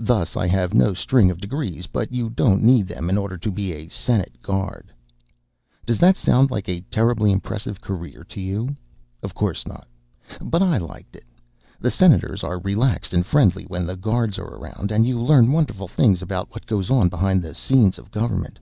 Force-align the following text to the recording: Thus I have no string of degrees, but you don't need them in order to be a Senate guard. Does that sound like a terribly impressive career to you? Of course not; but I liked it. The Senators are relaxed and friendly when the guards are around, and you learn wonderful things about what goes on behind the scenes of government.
Thus 0.00 0.36
I 0.36 0.48
have 0.48 0.74
no 0.74 0.92
string 0.94 1.30
of 1.30 1.40
degrees, 1.40 1.86
but 1.86 2.10
you 2.10 2.28
don't 2.28 2.60
need 2.64 2.88
them 2.88 3.08
in 3.08 3.16
order 3.16 3.38
to 3.38 3.52
be 3.52 3.72
a 3.72 3.86
Senate 3.86 4.42
guard. 4.42 4.92
Does 5.86 6.00
that 6.00 6.16
sound 6.16 6.50
like 6.50 6.68
a 6.68 6.80
terribly 6.90 7.30
impressive 7.30 7.80
career 7.80 8.24
to 8.30 8.40
you? 8.40 8.74
Of 9.22 9.36
course 9.36 9.64
not; 9.64 9.86
but 10.40 10.60
I 10.60 10.78
liked 10.78 11.14
it. 11.14 11.26
The 11.78 11.92
Senators 11.92 12.42
are 12.42 12.58
relaxed 12.58 13.14
and 13.14 13.24
friendly 13.24 13.62
when 13.62 13.86
the 13.86 13.94
guards 13.94 14.40
are 14.40 14.54
around, 14.56 14.90
and 14.90 15.06
you 15.06 15.20
learn 15.22 15.52
wonderful 15.52 15.86
things 15.86 16.20
about 16.20 16.50
what 16.50 16.66
goes 16.66 16.90
on 16.90 17.08
behind 17.08 17.40
the 17.40 17.54
scenes 17.54 17.96
of 17.96 18.10
government. 18.10 18.58